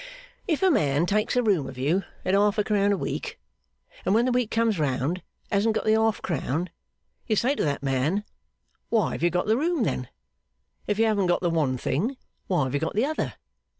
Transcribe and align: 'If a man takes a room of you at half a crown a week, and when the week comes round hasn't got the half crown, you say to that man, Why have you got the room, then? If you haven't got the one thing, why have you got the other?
'If 0.47 0.63
a 0.63 0.71
man 0.71 1.05
takes 1.05 1.35
a 1.35 1.43
room 1.43 1.67
of 1.69 1.77
you 1.77 2.03
at 2.25 2.33
half 2.33 2.57
a 2.57 2.63
crown 2.63 2.91
a 2.91 2.97
week, 2.97 3.39
and 4.03 4.15
when 4.15 4.25
the 4.25 4.31
week 4.31 4.49
comes 4.49 4.79
round 4.79 5.21
hasn't 5.51 5.75
got 5.75 5.85
the 5.85 5.93
half 5.93 6.23
crown, 6.23 6.71
you 7.27 7.35
say 7.35 7.53
to 7.53 7.63
that 7.63 7.83
man, 7.83 8.23
Why 8.89 9.11
have 9.11 9.21
you 9.21 9.29
got 9.29 9.45
the 9.45 9.57
room, 9.57 9.83
then? 9.83 10.09
If 10.87 10.97
you 10.97 11.05
haven't 11.05 11.27
got 11.27 11.41
the 11.41 11.51
one 11.51 11.77
thing, 11.77 12.17
why 12.47 12.63
have 12.63 12.73
you 12.73 12.79
got 12.79 12.95
the 12.95 13.05
other? 13.05 13.35